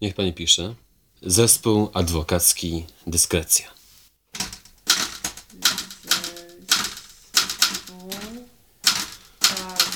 Niech 0.00 0.14
pani 0.14 0.32
pisze. 0.32 0.74
Zespół 1.22 1.90
adwokacki 1.92 2.84
Dyskrecja. 3.06 3.74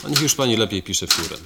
A 0.05 0.09
niech 0.09 0.21
już 0.21 0.35
pani 0.35 0.57
lepiej 0.57 0.83
pisze 0.83 1.07
piórem. 1.07 1.41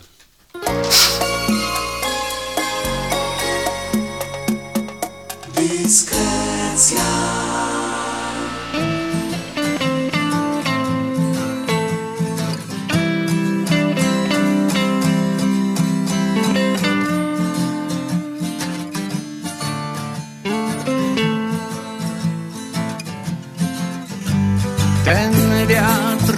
Ten 25.12 25.32
wiatr, 25.68 26.36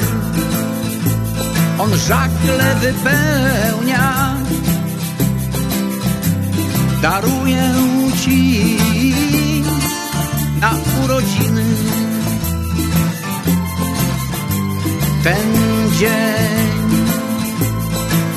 on 1.78 1.90
żagle 1.96 2.74
wypełnia. 2.80 4.36
Daruję 7.02 7.74
ci 8.24 8.78
na 10.60 10.70
urodziny 11.04 11.64
ten 15.24 15.48
dzień, 15.98 17.06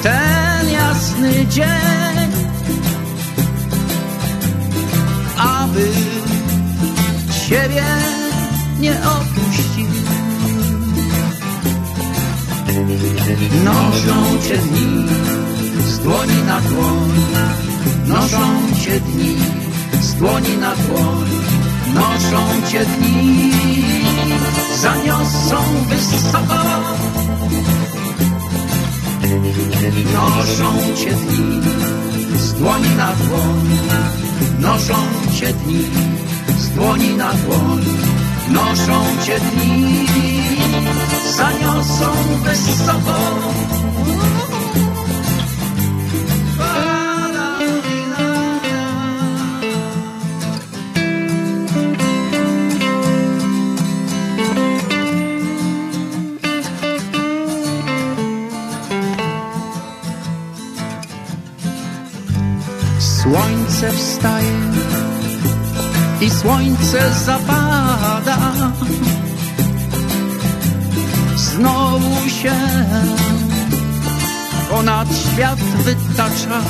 ten 0.03 0.69
jasny 0.71 1.47
dzień, 1.47 2.31
aby 5.37 5.87
ciebie 7.49 7.85
nie 8.79 8.91
opuścił. 8.91 9.87
Noszą 12.77 14.39
cię 14.47 14.57
dni 14.57 15.05
z 15.87 15.99
dłoni 15.99 16.43
na 16.47 16.61
dłoń, 16.61 17.11
noszą 18.07 18.77
cię 18.83 18.99
dni 18.99 19.35
z 20.01 20.13
dłoni 20.13 20.57
na 20.57 20.75
dłoń, 20.75 21.29
noszą 21.93 22.67
cię 22.71 22.85
dni, 22.85 23.51
zaniosą 24.81 25.57
wysoko. 25.89 26.63
Noszą 30.13 30.95
cię 30.95 31.11
dni 31.11 31.61
z 32.39 32.53
dłoni 32.53 32.95
na 32.97 33.11
dłoń, 33.13 33.67
noszą 34.59 34.95
cię 35.39 35.53
dni 35.53 35.83
z 36.59 36.69
dłoni 36.69 37.15
na 37.17 37.33
dłoń, 37.33 37.85
noszą 38.49 39.03
cię 39.25 39.39
dni, 39.39 40.07
zaniosą. 41.35 42.27
Słońce 62.99 63.91
wstaje 63.91 64.57
i 66.21 66.29
słońce 66.29 67.13
zapada. 67.25 68.37
Znowu 71.57 72.29
się 72.29 72.53
ponad 74.69 75.07
świat 75.15 75.59
wytacza. 75.59 76.61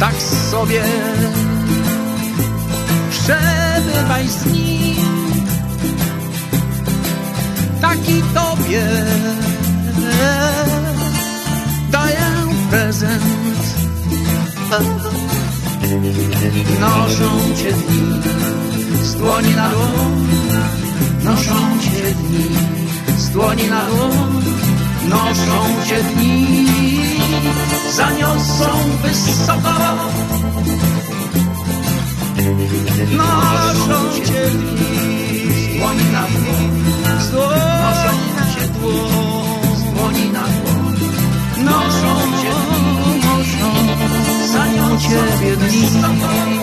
Tak 0.00 0.14
sobie 0.50 0.82
przebywaj 3.10 4.28
z 4.28 4.46
nim, 4.46 5.46
taki 7.80 8.22
tobie 8.34 8.82
daję 11.90 12.26
prezent. 12.70 13.76
Noszą 16.80 17.54
cię 17.56 17.72
dni 17.72 18.22
z 19.02 19.14
dłoni 19.14 19.54
na 19.54 19.68
dłoń, 19.68 20.26
noszą 21.26 21.80
cię 21.80 22.14
dni 22.14 22.48
z 23.18 23.30
dłoni 23.30 23.68
na 23.68 23.86
dłoń, 23.86 24.44
noszą 25.08 25.58
cię 25.86 26.02
dni, 26.02 26.46
zaniosą 27.92 28.68
wysoko. 29.02 29.74
Noszą 33.16 33.98
cię 34.26 34.50
dni 34.50 34.96
z 35.54 35.78
dłoni 35.78 36.04
na 36.12 36.22
dłoń, 36.32 37.20
z 37.20 37.30
dłoni 37.30 37.60
noszą 37.82 38.12
cię 38.54 38.68
dłoń, 38.68 39.66
z 39.76 40.32
na 40.32 40.44
dłoń, 40.56 40.96
noszą 41.64 42.12
cię 42.40 42.52
dni, 42.68 43.20
noszą, 43.26 44.98
ciebie 44.98 45.56
dni. 45.56 46.55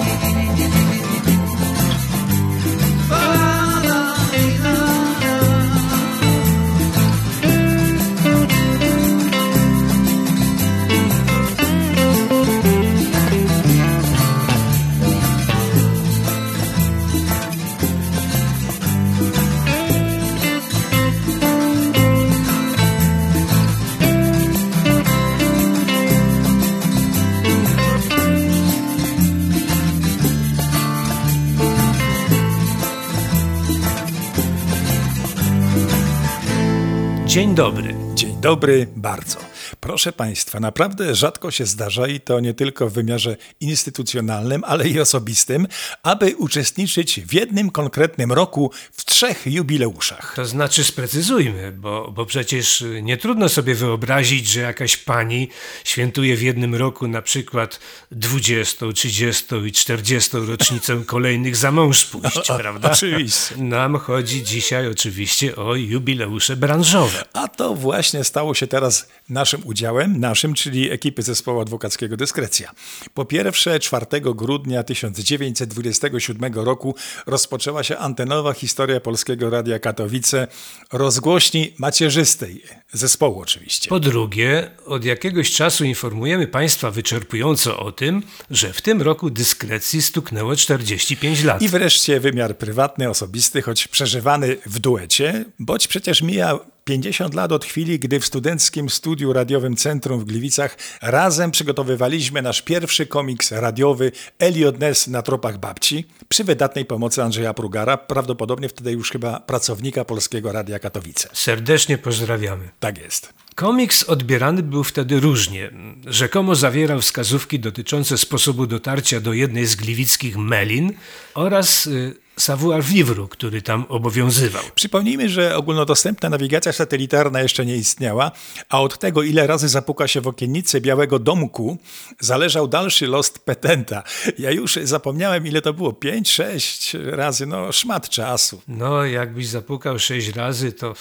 Dzień 37.33 37.55
dobry. 37.55 37.95
Dzień 38.15 38.41
dobry 38.41 38.87
bardzo. 38.95 39.39
Proszę 39.79 40.13
Państwa, 40.13 40.59
naprawdę 40.59 41.15
rzadko 41.15 41.51
się 41.51 41.65
zdarza 41.65 42.07
i 42.07 42.19
to 42.19 42.39
nie 42.39 42.53
tylko 42.53 42.89
w 42.89 42.93
wymiarze 42.93 43.37
instytucjonalnym, 43.59 44.63
ale 44.63 44.89
i 44.89 44.99
osobistym, 44.99 45.67
aby 46.03 46.35
uczestniczyć 46.35 47.21
w 47.21 47.33
jednym 47.33 47.71
konkretnym 47.71 48.31
roku 48.31 48.71
w 48.91 49.05
trzech 49.05 49.41
jubileuszach. 49.45 50.33
To 50.35 50.45
znaczy 50.45 50.83
sprecyzujmy, 50.83 51.71
bo, 51.71 52.11
bo 52.11 52.25
przecież 52.25 52.83
nie 53.01 53.17
trudno 53.17 53.49
sobie 53.49 53.75
wyobrazić, 53.75 54.47
że 54.47 54.61
jakaś 54.61 54.97
pani 54.97 55.49
świętuje 55.83 56.37
w 56.37 56.41
jednym 56.41 56.75
roku 56.75 57.07
na 57.07 57.21
przykład 57.21 57.79
20, 58.11 58.85
30 58.93 59.55
i 59.65 59.71
40 59.71 60.31
rocznicę 60.33 61.03
kolejnych 61.05 61.55
zamążpójść, 61.55 62.47
prawda? 62.57 62.91
oczywiście. 62.91 63.57
Nam 63.57 63.97
chodzi 63.97 64.43
dzisiaj 64.43 64.87
oczywiście 64.87 65.55
o 65.55 65.75
jubileusze 65.75 66.55
branżowe. 66.55 67.25
A 67.33 67.47
to 67.47 67.75
właśnie 67.75 68.23
stało 68.23 68.53
się 68.53 68.67
teraz 68.67 69.07
naszym 69.29 69.52
udziałem, 69.63 70.19
naszym, 70.19 70.53
czyli 70.53 70.91
ekipy 70.91 71.21
zespołu 71.21 71.59
adwokackiego 71.59 72.17
Dyskrecja. 72.17 72.71
Po 73.13 73.25
pierwsze, 73.25 73.79
4 73.79 74.05
grudnia 74.21 74.83
1927 74.83 76.53
roku 76.53 76.95
rozpoczęła 77.25 77.83
się 77.83 77.97
antenowa 77.97 78.53
historia 78.53 78.99
Polskiego 78.99 79.49
Radia 79.49 79.79
Katowice, 79.79 80.47
rozgłośni 80.91 81.73
macierzystej 81.77 82.63
zespołu 82.93 83.41
oczywiście. 83.41 83.89
Po 83.89 83.99
drugie, 83.99 84.71
od 84.85 85.05
jakiegoś 85.05 85.51
czasu 85.51 85.85
informujemy 85.85 86.47
Państwa 86.47 86.91
wyczerpująco 86.91 87.79
o 87.79 87.91
tym, 87.91 88.23
że 88.49 88.73
w 88.73 88.81
tym 88.81 89.01
roku 89.01 89.29
dyskrecji 89.29 90.01
stuknęło 90.01 90.55
45 90.55 91.43
lat. 91.43 91.61
I 91.61 91.69
wreszcie 91.69 92.19
wymiar 92.19 92.57
prywatny, 92.57 93.09
osobisty, 93.09 93.61
choć 93.61 93.87
przeżywany 93.87 94.57
w 94.65 94.79
duecie, 94.79 95.45
boć 95.59 95.87
przecież 95.87 96.21
mija 96.21 96.59
50 96.83 97.33
lat 97.33 97.51
od 97.51 97.65
chwili, 97.65 97.99
gdy 97.99 98.19
w 98.19 98.25
studenckim 98.25 98.89
studiu 98.89 99.33
radiowym 99.33 99.75
Centrum 99.75 100.19
w 100.19 100.25
Gliwicach 100.25 100.77
razem 101.01 101.51
przygotowywaliśmy 101.51 102.41
nasz 102.41 102.61
pierwszy 102.61 103.05
komiks 103.05 103.51
radiowy 103.51 104.11
Elliot 104.39 104.79
Ness 104.79 105.07
na 105.07 105.21
tropach 105.21 105.57
babci 105.57 106.05
przy 106.29 106.43
wydatnej 106.43 106.85
pomocy 106.85 107.23
Andrzeja 107.23 107.53
Prugara, 107.53 107.97
prawdopodobnie 107.97 108.69
wtedy 108.69 108.91
już 108.91 109.11
chyba 109.11 109.39
pracownika 109.39 110.05
Polskiego 110.05 110.51
Radia 110.51 110.79
Katowice. 110.79 111.29
Serdecznie 111.33 111.97
pozdrawiamy. 111.97 112.69
Tak 112.79 112.97
jest. 112.97 113.33
Komiks 113.55 114.03
odbierany 114.03 114.63
był 114.63 114.83
wtedy 114.83 115.19
różnie. 115.19 115.71
Rzekomo 116.07 116.55
zawierał 116.55 117.01
wskazówki 117.01 117.59
dotyczące 117.59 118.17
sposobu 118.17 118.67
dotarcia 118.67 119.19
do 119.19 119.33
jednej 119.33 119.65
z 119.65 119.75
gliwickich 119.75 120.37
melin 120.37 120.93
oraz 121.33 121.87
y, 121.87 122.15
savoir 122.37 122.83
vivre, 122.83 123.27
który 123.29 123.61
tam 123.61 123.85
obowiązywał. 123.89 124.63
Przypomnijmy, 124.75 125.29
że 125.29 125.57
ogólnodostępna 125.57 126.29
nawigacja 126.29 126.71
satelitarna 126.71 127.41
jeszcze 127.41 127.65
nie 127.65 127.75
istniała, 127.75 128.31
a 128.69 128.81
od 128.81 128.99
tego, 128.99 129.23
ile 129.23 129.47
razy 129.47 129.69
zapuka 129.69 130.07
się 130.07 130.21
w 130.21 130.27
okiennice 130.27 130.81
Białego 130.81 131.19
Domku, 131.19 131.77
zależał 132.19 132.67
dalszy 132.67 133.07
los 133.07 133.31
petenta. 133.31 134.03
Ja 134.39 134.51
już 134.51 134.79
zapomniałem, 134.83 135.47
ile 135.47 135.61
to 135.61 135.73
było, 135.73 135.93
pięć, 135.93 136.31
sześć 136.31 136.93
razy, 136.93 137.45
no 137.45 137.71
szmat 137.71 138.09
czasu. 138.09 138.61
No, 138.67 139.05
jakbyś 139.05 139.47
zapukał 139.47 139.99
sześć 139.99 140.29
razy, 140.29 140.71
to 140.71 140.93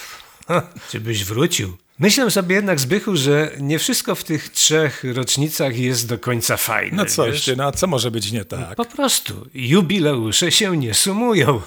czy 0.91 1.01
byś 1.01 1.25
wrócił? 1.25 1.77
Myślę 2.03 2.31
sobie 2.31 2.57
jednak, 2.57 2.81
Zbychu, 2.81 3.17
że 3.17 3.53
nie 3.61 3.79
wszystko 3.79 4.15
w 4.15 4.25
tych 4.25 4.49
trzech 4.49 5.05
rocznicach 5.15 5.79
jest 5.79 6.09
do 6.09 6.19
końca 6.19 6.57
fajne. 6.57 6.97
No 6.97 7.07
coś 7.07 7.47
wiesz? 7.47 7.57
no 7.57 7.65
a 7.65 7.73
co 7.73 7.87
może 7.87 8.11
być 8.11 8.33
nie 8.33 8.45
tak? 8.45 8.75
Po 8.75 8.85
prostu 8.85 9.47
jubileusze 9.55 10.53
się 10.53 10.77
nie 10.77 10.95
sumują. 10.95 11.61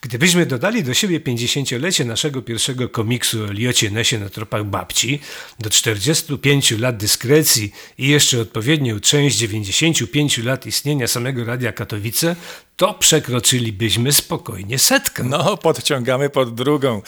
Gdybyśmy 0.00 0.46
dodali 0.46 0.84
do 0.84 0.94
siebie 0.94 1.20
50-lecie 1.20 2.04
naszego 2.04 2.42
pierwszego 2.42 2.88
komiksu 2.88 3.44
o 3.44 3.52
Liocie 3.52 3.90
Nesie 3.90 4.18
na 4.18 4.28
tropach 4.28 4.64
babci, 4.64 5.20
do 5.60 5.70
45 5.70 6.70
lat 6.70 6.96
dyskrecji 6.96 7.72
i 7.98 8.08
jeszcze 8.08 8.40
odpowiednią 8.40 9.00
część 9.00 9.36
95 9.36 10.38
lat 10.38 10.66
istnienia 10.66 11.06
samego 11.06 11.44
Radia 11.44 11.72
Katowice, 11.72 12.36
to 12.76 12.94
przekroczylibyśmy 12.94 14.12
spokojnie 14.12 14.78
setkę. 14.78 15.22
No, 15.22 15.56
podciągamy 15.56 16.30
pod 16.30 16.54
drugą. 16.54 17.02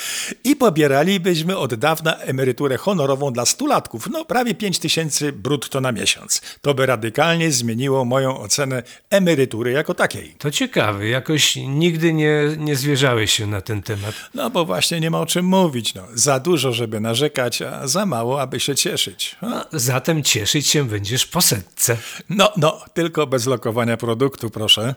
I 0.45 0.57
pobieralibyśmy 0.57 1.57
od 1.57 1.75
dawna 1.75 2.17
emeryturę 2.17 2.77
honorową 2.77 3.33
dla 3.33 3.47
stulatków, 3.47 4.09
no 4.13 4.25
prawie 4.25 4.55
5 4.55 4.79
tysięcy 4.79 5.33
brutto 5.33 5.81
na 5.81 5.93
miesiąc. 5.93 6.43
To 6.61 6.75
by 6.75 6.87
radykalnie 6.87 7.53
zmieniło 7.53 8.05
moją 8.05 8.39
ocenę 8.39 8.83
emerytury 9.11 9.73
jako 9.73 9.95
takiej. 9.95 10.35
To 10.39 10.51
ciekawe, 10.51 11.09
jakoś 11.09 11.57
nigdy 11.57 12.13
nie, 12.13 12.41
nie 12.57 12.77
zwierzałeś 12.77 13.33
się 13.33 13.47
na 13.47 13.61
ten 13.61 13.83
temat. 13.83 14.15
No 14.35 14.51
bo 14.51 14.65
właśnie 14.65 15.01
nie 15.01 15.11
ma 15.11 15.21
o 15.21 15.27
czym 15.27 15.47
mówić. 15.47 15.95
No. 15.95 16.03
Za 16.15 16.41
dużo, 16.41 16.73
żeby 16.73 17.01
narzekać, 17.01 17.63
a 17.63 17.87
za 17.87 18.07
mało, 18.07 18.41
aby 18.41 18.61
się 18.61 18.75
cieszyć. 18.75 19.37
No, 19.43 19.65
zatem 19.73 20.23
cieszyć 20.23 20.67
się 20.67 20.85
będziesz 20.85 21.27
po 21.27 21.43
setce. 21.43 21.97
No, 22.29 22.53
no, 22.57 22.81
tylko 22.95 23.27
bez 23.27 23.47
lokowania 23.47 23.97
produktu, 23.97 24.51
proszę. 24.51 24.95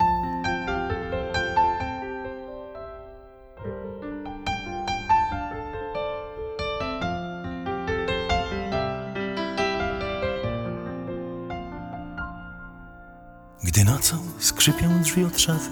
Skrzypią 14.42 15.02
drzwi 15.02 15.26
od 15.26 15.40
szafy, 15.40 15.72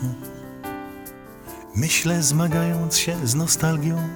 myślę 1.75 2.23
zmagając 2.23 2.97
się 2.97 3.27
z 3.27 3.35
nostalgią, 3.35 4.07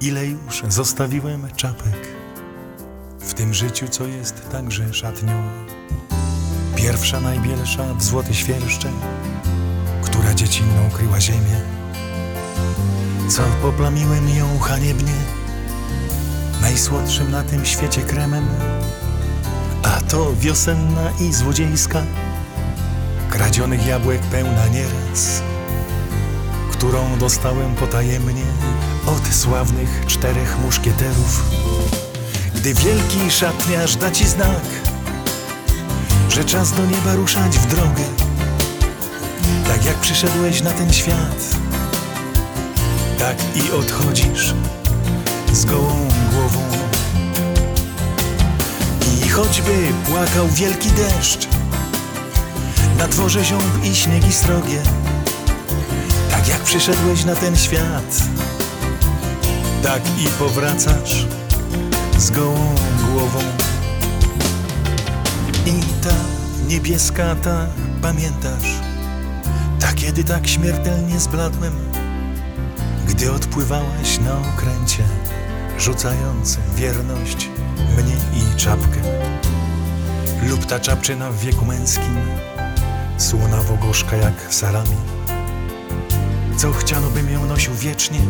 ile 0.00 0.26
już 0.26 0.62
zostawiłem 0.68 1.48
czapek 1.56 2.08
w 3.20 3.34
tym 3.34 3.54
życiu, 3.54 3.88
co 3.88 4.06
jest 4.06 4.50
także 4.50 4.94
szatnią. 4.94 5.42
Pierwsza 6.76 7.20
najbielsza 7.20 7.94
w 7.94 8.02
złoty 8.02 8.34
świerszcze, 8.34 8.90
która 10.02 10.34
dziecinną 10.34 10.90
kryła 10.90 11.20
ziemię, 11.20 11.60
co 13.28 13.42
poplamiłem 13.62 14.28
ją 14.28 14.58
haniebnie, 14.58 15.14
najsłodszym 16.60 17.30
na 17.30 17.42
tym 17.42 17.64
świecie 17.64 18.02
kremem, 18.02 18.46
a 19.82 20.00
to 20.00 20.36
wiosenna 20.36 21.10
i 21.20 21.32
złodziejska, 21.32 22.02
kradzionych 23.42 23.86
jabłek 23.86 24.20
pełna 24.20 24.66
nieraz, 24.66 25.42
którą 26.72 27.18
dostałem 27.18 27.74
potajemnie 27.74 28.44
od 29.06 29.34
sławnych 29.34 30.06
czterech 30.06 30.58
muszkieterów. 30.58 31.42
Gdy 32.54 32.74
wielki 32.74 33.30
szatniarz 33.30 33.96
da 33.96 34.10
ci 34.10 34.26
znak, 34.26 34.62
że 36.28 36.44
czas 36.44 36.72
do 36.72 36.86
nieba 36.86 37.14
ruszać 37.14 37.58
w 37.58 37.66
drogę, 37.66 38.04
tak 39.68 39.84
jak 39.84 39.96
przyszedłeś 39.96 40.62
na 40.62 40.70
ten 40.70 40.92
świat, 40.92 41.56
tak 43.18 43.36
i 43.54 43.72
odchodzisz 43.72 44.54
z 45.52 45.64
gołą 45.64 46.08
głową. 46.32 46.60
I 49.24 49.28
choćby 49.28 49.92
płakał 50.06 50.48
wielki 50.48 50.88
deszcz, 50.90 51.48
na 53.02 53.08
dworze 53.08 53.44
ziąb 53.44 53.84
i 53.84 53.96
śniegi 53.96 54.32
srogie, 54.32 54.82
tak 56.30 56.48
jak 56.48 56.60
przyszedłeś 56.60 57.24
na 57.24 57.34
ten 57.34 57.56
świat, 57.56 58.22
tak 59.82 60.02
i 60.18 60.26
powracasz 60.38 61.26
z 62.18 62.30
gołą 62.30 62.74
głową. 63.06 63.38
I 65.66 66.02
ta 66.04 66.14
niebieska, 66.68 67.34
ta 67.34 67.66
pamiętasz, 68.02 68.80
ta 69.80 69.92
kiedy 69.92 70.24
tak 70.24 70.48
śmiertelnie 70.48 71.20
zbladłem, 71.20 71.74
gdy 73.06 73.32
odpływałaś 73.32 74.18
na 74.18 74.38
okręcie, 74.38 75.04
rzucając 75.78 76.58
wierność 76.76 77.48
mnie 77.96 78.16
i 78.42 78.56
czapkę. 78.56 79.00
Lub 80.42 80.66
ta 80.66 80.80
czapczyna 80.80 81.30
w 81.30 81.38
wieku 81.38 81.64
męskim, 81.64 82.16
słonawo-gorzka 83.22 84.16
jak 84.16 84.54
salami. 84.54 84.96
Co 86.56 86.72
chciano 86.72 87.10
bym 87.10 87.30
ją 87.30 87.46
nosił 87.46 87.74
wiecznie, 87.74 88.20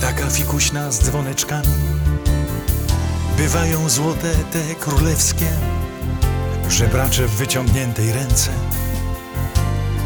taka 0.00 0.30
fikuśna 0.30 0.92
z 0.92 0.98
dzwoneczkami. 0.98 1.68
Bywają 3.36 3.88
złote 3.88 4.34
te 4.52 4.74
królewskie, 4.74 5.46
żebracze 6.68 7.26
w 7.26 7.30
wyciągniętej 7.30 8.12
ręce. 8.12 8.50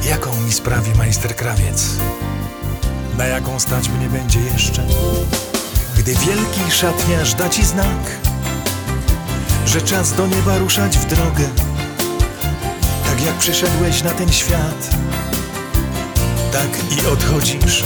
Jaką 0.05 0.41
mi 0.41 0.53
sprawi 0.53 0.95
majster 0.99 1.37
krawiec? 1.37 1.87
Na 3.19 3.27
jaką 3.27 3.61
stać 3.61 3.89
mnie 3.89 4.09
będzie 4.09 4.41
jeszcze? 4.41 4.87
Gdy 5.99 6.15
wielki 6.15 6.71
szatniarz 6.71 7.35
da 7.35 7.49
ci 7.49 7.65
znak, 7.65 8.19
że 9.67 9.83
czas 9.83 10.13
do 10.13 10.27
nieba 10.27 10.59
ruszać 10.59 10.99
w 10.99 11.05
drogę, 11.05 11.49
tak 13.19 13.27
jak 13.27 13.37
przyszedłeś 13.39 14.03
na 14.03 14.11
ten 14.11 14.33
świat, 14.33 14.91
tak 16.53 16.69
i 16.99 17.07
odchodzisz 17.07 17.85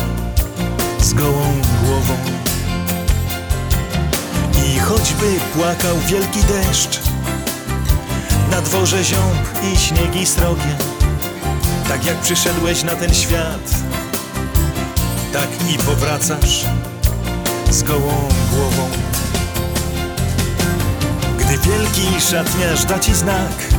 z 1.00 1.12
gołą 1.12 1.60
głową. 1.84 2.14
I 4.66 4.78
choćby 4.78 5.26
płakał 5.54 5.98
wielki 5.98 6.40
deszcz 6.40 7.00
Na 8.50 8.62
dworze 8.62 9.04
ziąb 9.04 9.72
i 9.72 9.78
śniegi 9.78 10.26
srogie 10.26 10.76
Tak 11.88 12.06
jak 12.06 12.16
przyszedłeś 12.16 12.82
na 12.82 12.96
ten 12.96 13.14
świat 13.14 13.70
Tak 15.32 15.48
i 15.70 15.78
powracasz 15.78 16.64
z 17.70 17.82
gołą 17.82 18.28
głową 18.50 18.88
Gdy 21.38 21.58
wielki 21.58 22.20
szatniarz 22.20 22.84
da 22.84 22.98
ci 22.98 23.14
znak 23.14 23.71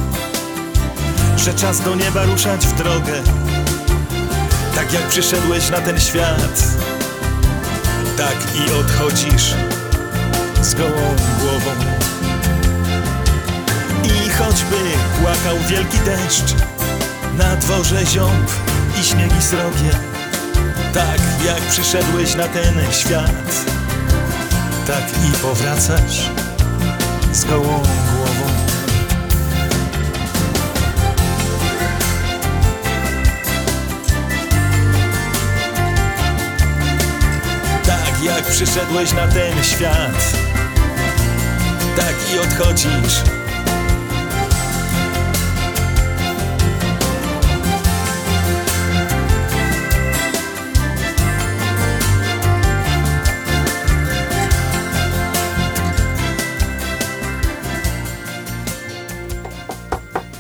Że 1.44 1.54
czas 1.54 1.80
do 1.80 1.96
nieba 1.96 2.24
ruszać 2.24 2.68
w 2.68 2.76
drogę. 2.76 3.14
Tak 4.76 4.94
jak 4.94 5.08
przyszedłeś 5.08 5.70
na 5.70 5.78
ten 5.78 6.00
świat 6.00 6.64
Tak 8.18 8.36
i 8.56 8.72
odchodzisz 8.72 9.54
z 10.62 10.74
gołą 10.74 11.16
głową. 11.40 11.72
I 14.04 14.30
choćby 14.30 14.76
płakał 15.22 15.58
wielki 15.70 15.98
deszcz 15.98 16.56
Na 17.38 17.56
dworze 17.56 18.06
ziąb 18.06 18.52
i 19.02 19.04
śniegi 19.04 19.42
srogie 19.42 19.92
Tak 20.94 21.20
jak 21.46 21.62
przyszedłeś 21.62 22.36
na 22.36 22.48
ten 22.48 22.74
świat 22.92 23.66
Tak 24.88 25.04
i 25.30 25.38
powracasz 25.38 26.30
z 27.34 27.46
gołą 27.46 27.84
jak 38.24 38.44
przyszedłeś 38.44 39.14
na 39.14 39.28
ten 39.28 39.64
świat. 39.64 40.34
Tak 41.96 42.16
i 42.36 42.40
odchodzisz 42.40 43.43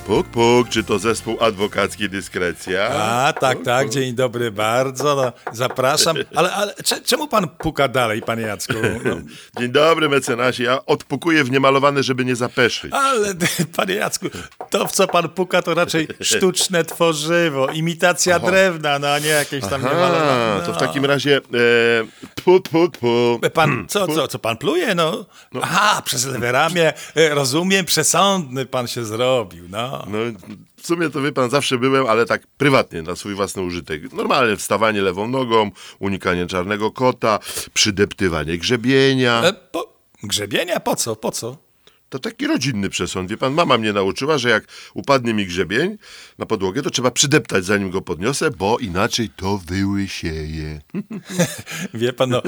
Puk, 0.07 0.27
puk, 0.27 0.69
czy 0.69 0.83
to 0.83 1.00
zespół 1.00 1.38
adwokacki 1.43 2.10
Dyskrecja? 2.10 2.88
A, 2.89 3.33
tak, 3.33 3.57
tak, 3.65 3.89
dzień 3.89 4.13
dobry 4.15 4.51
bardzo, 4.51 5.15
no, 5.15 5.31
zapraszam. 5.55 6.17
Ale, 6.36 6.51
ale 6.53 6.74
cze- 6.83 7.01
czemu 7.01 7.27
pan 7.27 7.48
puka 7.48 7.88
dalej, 7.88 8.22
panie 8.22 8.41
Jacku? 8.41 8.74
No, 9.05 9.15
Dzień 9.60 9.72
dobry, 9.72 10.10
mecenasie. 10.10 10.63
Ja 10.63 10.86
odpukuję 10.86 11.43
w 11.43 11.51
niemalowane, 11.51 12.03
żeby 12.03 12.25
nie 12.25 12.36
zapeszyć. 12.36 12.93
ale, 12.93 13.33
panie 13.77 13.95
Jacku, 13.95 14.25
to 14.69 14.88
w 14.88 14.91
co 14.91 15.07
pan 15.07 15.29
puka 15.29 15.62
to 15.62 15.74
raczej 15.74 16.07
sztuczne 16.22 16.83
tworzywo, 16.86 17.67
imitacja 17.67 18.39
drewna, 18.39 19.00
no 19.00 19.07
a 19.07 19.19
nie 19.19 19.27
jakieś 19.27 19.62
tam 19.62 19.86
A, 19.86 19.89
niemalowane. 19.89 20.62
to 20.65 20.72
w 20.72 20.75
no. 20.75 20.79
takim 20.79 21.05
razie 21.05 21.38
e, 21.38 21.41
puk, 22.43 22.69
puk, 22.69 22.98
puk. 22.98 23.50
Pan, 23.53 23.86
co, 23.89 24.07
co, 24.07 24.27
co 24.27 24.39
pan 24.39 24.57
pluje, 24.57 24.95
no? 24.95 25.25
Aha, 25.62 26.01
przez 26.05 26.25
lewe 26.25 26.51
ramię, 26.51 26.93
e, 27.15 27.29
rozumiem, 27.36 27.86
przesądny 27.86 28.65
pan 28.65 28.88
się 28.88 29.05
zrobił, 29.05 29.65
no. 29.69 29.92
No, 30.07 30.17
w 30.77 30.88
sumie 30.88 31.09
to 31.09 31.21
wie 31.21 31.31
pan, 31.31 31.50
zawsze 31.50 31.77
byłem, 31.77 32.07
ale 32.07 32.25
tak 32.25 32.47
prywatnie, 32.57 33.01
na 33.01 33.15
swój 33.15 33.33
własny 33.35 33.62
użytek. 33.62 34.13
Normalne 34.13 34.57
wstawanie 34.57 35.01
lewą 35.01 35.27
nogą, 35.27 35.71
unikanie 36.00 36.47
czarnego 36.47 36.91
kota, 36.91 37.39
przydeptywanie 37.73 38.57
grzebienia. 38.57 39.43
E, 39.43 39.53
po, 39.53 39.93
grzebienia? 40.23 40.79
Po 40.79 40.95
co, 40.95 41.15
po 41.15 41.31
co? 41.31 41.57
To 42.13 42.20
taki 42.20 42.48
rodzinny 42.48 42.89
przesąd. 42.89 43.29
Wie 43.29 43.38
pan, 43.38 43.53
mama 43.53 43.77
mnie 43.77 43.93
nauczyła, 43.93 44.38
że 44.38 44.50
jak 44.50 44.67
upadnie 44.93 45.34
mi 45.34 45.46
grzebień 45.46 45.98
na 46.38 46.46
podłogę, 46.46 46.82
to 46.82 46.89
trzeba 46.89 47.12
przydeptać, 47.12 47.65
zanim 47.65 47.89
go 47.89 48.01
podniosę, 48.01 48.51
bo 48.51 48.77
inaczej 48.77 49.29
to 49.29 49.58
wyłysieje. 49.58 50.82
Wie 51.93 52.13
pan, 52.13 52.29
no, 52.29 52.41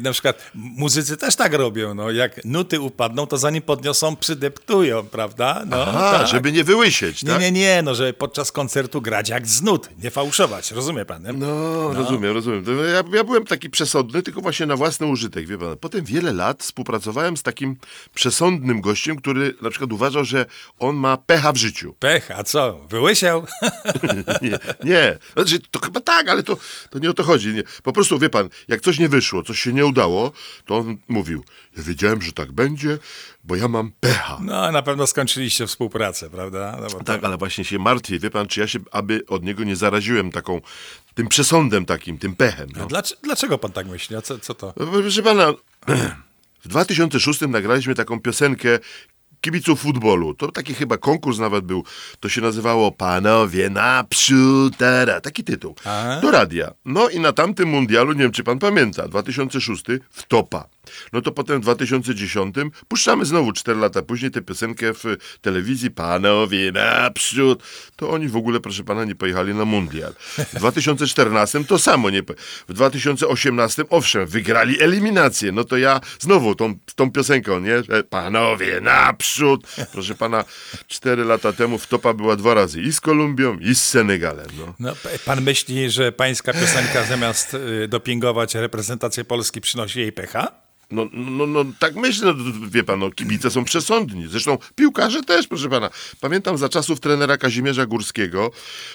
na 0.00 0.12
przykład 0.12 0.50
muzycy 0.54 1.16
też 1.16 1.36
tak 1.36 1.54
robią, 1.54 1.94
no, 1.94 2.10
jak 2.10 2.44
nuty 2.44 2.80
upadną, 2.80 3.26
to 3.26 3.38
zanim 3.38 3.62
podniosą, 3.62 4.16
przydeptują, 4.16 5.02
prawda? 5.06 5.62
No, 5.66 5.76
A, 5.86 6.18
tak. 6.18 6.26
żeby 6.28 6.52
nie 6.52 6.64
wyłysieć, 6.64 7.22
Nie, 7.22 7.30
tak? 7.30 7.40
nie, 7.40 7.52
nie, 7.52 7.82
no, 7.84 7.94
żeby 7.94 8.12
podczas 8.12 8.52
koncertu 8.52 9.02
grać 9.02 9.28
jak 9.28 9.46
z 9.46 9.62
nut, 9.62 9.88
nie 10.02 10.10
fałszować, 10.10 10.70
rozumie 10.70 11.04
pan? 11.04 11.22
Nie? 11.22 11.32
No, 11.32 11.92
rozumiem, 11.92 12.34
rozumiem. 12.34 12.64
To 12.64 12.72
Ja, 12.72 13.02
ja 13.12 13.24
byłem 13.24 13.44
taki 13.44 13.70
przesądny, 13.70 14.22
tylko 14.22 14.40
właśnie 14.40 14.66
na 14.66 14.76
własny 14.76 15.06
użytek, 15.06 15.46
wie 15.46 15.58
pan. 15.58 15.76
Potem 15.76 16.04
wiele 16.04 16.32
lat 16.32 16.62
współpracowałem 16.62 17.36
z 17.36 17.42
takim 17.42 17.76
przesądnym 18.14 18.80
gościem, 18.80 19.03
który 19.20 19.54
na 19.62 19.70
przykład 19.70 19.92
uważał, 19.92 20.24
że 20.24 20.46
on 20.78 20.96
ma 20.96 21.16
pecha 21.16 21.52
w 21.52 21.56
życiu. 21.56 21.94
Pech, 21.98 22.30
a 22.30 22.44
co, 22.44 22.80
wyłysiał? 22.88 23.46
Nie, 24.42 24.58
nie. 24.84 25.18
Znaczy, 25.36 25.58
to 25.70 25.80
chyba 25.80 26.00
tak, 26.00 26.28
ale 26.28 26.42
to, 26.42 26.56
to 26.90 26.98
nie 26.98 27.10
o 27.10 27.14
to 27.14 27.22
chodzi. 27.22 27.48
Nie. 27.54 27.62
Po 27.82 27.92
prostu, 27.92 28.18
wie 28.18 28.30
pan, 28.30 28.48
jak 28.68 28.80
coś 28.80 28.98
nie 28.98 29.08
wyszło, 29.08 29.42
coś 29.42 29.60
się 29.60 29.72
nie 29.72 29.86
udało, 29.86 30.32
to 30.64 30.76
on 30.76 30.96
mówił, 31.08 31.44
ja 31.76 31.82
wiedziałem, 31.82 32.22
że 32.22 32.32
tak 32.32 32.52
będzie, 32.52 32.98
bo 33.44 33.56
ja 33.56 33.68
mam 33.68 33.92
pecha. 34.00 34.38
No, 34.42 34.72
na 34.72 34.82
pewno 34.82 35.06
skończyliście 35.06 35.66
współpracę, 35.66 36.30
prawda? 36.30 36.78
No, 36.80 37.00
Tak, 37.04 37.24
ale 37.24 37.36
właśnie 37.36 37.64
się 37.64 37.78
martwię, 37.78 38.18
wie 38.18 38.30
pan, 38.30 38.46
czy 38.46 38.60
ja 38.60 38.66
się, 38.66 38.78
aby 38.92 39.22
od 39.28 39.42
niego 39.44 39.64
nie 39.64 39.76
zaraziłem 39.76 40.30
taką, 40.30 40.60
tym 41.14 41.28
przesądem 41.28 41.84
takim, 41.86 42.18
tym 42.18 42.36
pechem. 42.36 42.68
No. 42.76 42.86
Dlaczego, 42.86 43.20
dlaczego 43.24 43.58
pan 43.58 43.72
tak 43.72 43.86
myśli? 43.86 44.16
A 44.16 44.22
co, 44.22 44.38
co 44.38 44.54
to? 44.54 44.72
Proszę 44.72 45.22
pana, 45.22 45.52
w 46.64 46.68
2006 46.68 47.40
nagraliśmy 47.40 47.94
taką 47.94 48.20
piosenkę 48.20 48.78
kibiców 49.44 49.80
futbolu. 49.80 50.34
To 50.34 50.52
taki 50.52 50.74
chyba 50.74 50.96
konkurs 50.96 51.38
nawet 51.38 51.64
był. 51.64 51.84
To 52.20 52.28
się 52.28 52.40
nazywało 52.40 52.92
Panowie 52.92 53.70
naprzód. 53.70 54.74
Taki 55.22 55.44
tytuł. 55.44 55.74
A. 55.84 56.18
Do 56.22 56.30
radia. 56.30 56.72
No 56.84 57.08
i 57.08 57.20
na 57.20 57.32
tamtym 57.32 57.68
mundialu, 57.68 58.12
nie 58.12 58.22
wiem 58.22 58.32
czy 58.32 58.44
pan 58.44 58.58
pamięta, 58.58 59.08
2006 59.08 59.84
w 60.10 60.22
topa. 60.22 60.68
No 61.12 61.20
to 61.20 61.32
potem 61.32 61.60
w 61.60 61.62
2010 61.62 62.54
puszczamy 62.88 63.24
znowu 63.24 63.52
4 63.52 63.80
lata 63.80 64.02
później 64.02 64.30
tę 64.30 64.42
piosenkę 64.42 64.94
w 64.94 65.16
telewizji 65.40 65.90
Panowie 65.90 66.72
naprzód. 66.72 67.62
To 67.96 68.10
oni 68.10 68.28
w 68.28 68.36
ogóle, 68.36 68.60
proszę 68.60 68.84
pana, 68.84 69.04
nie 69.04 69.14
pojechali 69.14 69.54
na 69.54 69.64
mundial. 69.64 70.14
W 70.38 70.58
2014 70.58 71.64
to 71.64 71.78
samo 71.78 72.10
nie. 72.10 72.22
W 72.68 72.72
2018 72.72 73.84
owszem, 73.90 74.26
wygrali 74.26 74.82
eliminację. 74.82 75.52
No 75.52 75.64
to 75.64 75.76
ja 75.76 76.00
znowu 76.18 76.54
tą, 76.54 76.74
tą 76.94 77.10
piosenką, 77.10 77.60
nie? 77.60 77.82
Panowie 78.10 78.80
naprzód. 78.80 79.33
Proszę 79.92 80.14
pana, 80.14 80.44
4 80.88 81.24
lata 81.24 81.52
temu 81.52 81.78
w 81.78 81.86
topa 81.86 82.14
była 82.14 82.36
dwa 82.36 82.54
razy 82.54 82.80
i 82.80 82.92
z 82.92 83.00
Kolumbią, 83.00 83.58
i 83.58 83.74
z 83.74 83.82
Senegalem. 83.82 84.46
No. 84.58 84.74
No, 84.78 84.92
pan 85.24 85.42
myśli, 85.42 85.90
że 85.90 86.12
pańska 86.12 86.52
piosenka 86.52 87.04
zamiast 87.04 87.54
y, 87.54 87.88
dopingować 87.88 88.54
reprezentację 88.54 89.24
Polski 89.24 89.60
przynosi 89.60 90.00
jej 90.00 90.12
pecha? 90.12 90.63
No, 90.94 91.08
no, 91.12 91.46
no 91.46 91.64
tak 91.78 91.94
myślę, 91.94 92.34
no, 92.36 92.68
wie 92.68 92.84
pan, 92.84 93.00
no, 93.00 93.10
kibice 93.10 93.50
są 93.50 93.64
przesądni. 93.64 94.28
Zresztą 94.28 94.58
piłkarze 94.74 95.22
też, 95.22 95.46
proszę 95.46 95.68
pana. 95.68 95.90
Pamiętam 96.20 96.58
za 96.58 96.68
czasów 96.68 97.00
trenera 97.00 97.36
Kazimierza 97.36 97.86
Górskiego, 97.86 98.50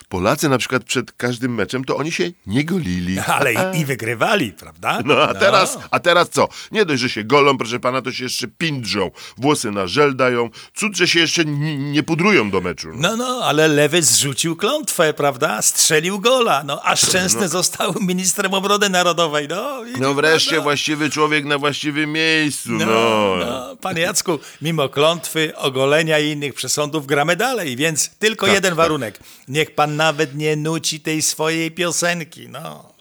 Polacy 0.10 0.50
na 0.50 0.58
przykład 0.58 0.84
przed 0.84 1.12
każdym 1.12 1.56
meczem, 1.56 1.86
to 1.86 1.98
oni 1.98 2.12
się 2.12 2.32
nie 2.48 2.64
golili. 2.64 3.20
Ale 3.40 3.54
i, 3.54 3.80
i 3.80 3.86
wygrywali, 3.86 4.52
prawda? 4.52 5.00
No 5.06 5.22
a 5.22 5.34
teraz, 5.34 5.78
a 5.92 6.00
teraz 6.00 6.30
co? 6.30 6.48
Nie 6.72 6.86
dość, 6.86 7.02
że 7.02 7.10
się 7.10 7.24
golą, 7.24 7.58
proszę 7.58 7.80
pana, 7.80 8.02
to 8.02 8.12
się 8.12 8.24
jeszcze 8.24 8.48
pindrzą. 8.48 9.12
Włosy 9.38 9.72
na 9.72 9.88
żel 9.88 10.16
dają. 10.16 10.50
Cud, 10.76 10.98
że 10.98 11.08
się 11.08 11.20
jeszcze 11.20 11.46
nie 11.46 12.04
pudrują 12.04 12.52
do 12.52 12.62
meczu. 12.62 12.88
No, 12.96 13.18
no, 13.18 13.42
ale 13.44 13.68
lewy 13.68 14.04
zrzucił 14.04 14.56
klątwę, 14.56 15.14
prawda? 15.14 15.62
Strzelił 15.62 16.20
gola. 16.20 16.64
No, 16.64 16.82
a 16.84 16.96
Szczęsny 16.96 17.48
został 17.48 17.94
ministrem 18.02 18.54
obrony 18.54 18.90
narodowej. 18.90 19.48
No, 19.48 19.84
No 20.00 20.14
wreszcie 20.14 20.62
właściwy 20.62 21.10
człowiek 21.10 21.46
na 21.46 21.58
właściwym 21.92 22.12
miejscu, 22.14 22.70
no. 22.72 22.86
No, 22.86 23.36
no, 23.46 23.76
panie 23.76 24.02
Jacku, 24.02 24.40
mimo 24.62 24.90
klątwy, 24.90 25.56
ogolenia 25.56 26.20
i 26.20 26.30
innych 26.32 26.54
przesądów 26.54 27.08
gramy 27.08 27.36
dalej, 27.36 27.76
więc 27.76 28.10
tylko 28.10 28.46
Tak, 28.46 28.56
jeden 28.56 28.72
tak. 28.72 28.78
warunek. 28.78 29.20
Niech 29.48 29.76
pan 29.76 29.96
nawet 29.96 30.36
nie 30.36 30.56
nuci 30.56 31.00
tej 31.00 31.22
swojej 31.22 31.72
piosenki, 31.72 32.50
no. 32.50 32.94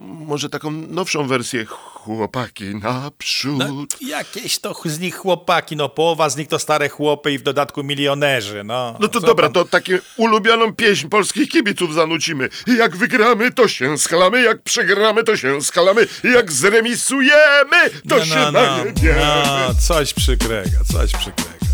Może 0.00 0.48
taką 0.50 0.70
nowszą 0.70 1.28
wersję 1.28 1.66
chłopaki 2.04 2.64
naprzód. 2.74 3.58
no 3.58 3.86
jakieś 4.00 4.58
to 4.58 4.74
z 4.84 5.00
nich 5.00 5.16
chłopaki, 5.16 5.76
no 5.76 5.88
połowa 5.88 6.30
z 6.30 6.36
nich 6.36 6.48
to 6.48 6.58
stare 6.58 6.88
chłopy 6.88 7.32
i 7.32 7.38
w 7.38 7.42
dodatku 7.42 7.82
milionerzy, 7.84 8.64
no. 8.64 8.96
No 9.00 9.08
to 9.08 9.20
Co 9.20 9.26
dobra, 9.26 9.46
pan- 9.46 9.52
to 9.52 9.64
taką 9.64 9.92
ulubioną 10.16 10.74
pieśń 10.74 11.08
polskich 11.08 11.48
kibiców 11.48 11.94
zanucimy. 11.94 12.48
Jak 12.78 12.96
wygramy, 12.96 13.52
to 13.52 13.68
się 13.68 13.98
schlamy, 13.98 14.42
jak 14.42 14.62
przegramy, 14.62 15.24
to 15.24 15.36
się 15.36 15.60
schlamy, 15.62 16.06
jak 16.24 16.52
zremisujemy, 16.52 17.90
to 18.08 18.16
no, 18.16 18.24
się 18.24 18.34
no, 18.34 18.52
no, 18.52 18.76
najedziemy. 18.76 19.20
no, 19.20 19.74
coś 19.74 20.14
przykrego, 20.14 20.70
coś 20.92 21.12
przykrego. 21.12 21.66